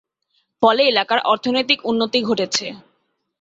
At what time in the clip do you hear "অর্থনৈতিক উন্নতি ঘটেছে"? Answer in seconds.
1.31-2.65